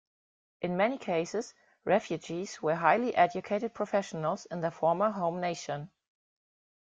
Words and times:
In 0.63 0.77
many 0.77 0.97
cases, 0.97 1.53
Refugees 1.85 2.59
were 2.59 2.73
highly 2.73 3.13
educated 3.13 3.75
professionals 3.75 4.47
in 4.47 4.61
their 4.61 4.71
former 4.71 5.11
home 5.11 5.39
nation. 5.39 5.91